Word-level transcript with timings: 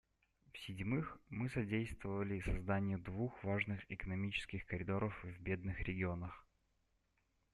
В-седьмых, 0.51 1.19
мы 1.29 1.47
содействовали 1.47 2.39
созданию 2.41 2.97
двух 2.97 3.43
важных 3.43 3.81
экономических 3.91 4.65
коридоров 4.65 5.15
в 5.23 5.39
бедных 5.39 5.79
регионах. 5.81 6.43